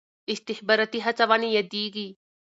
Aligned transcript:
استخباراتي 0.33 0.99
هڅونې 1.05 1.49
یادېږي. 1.57 2.07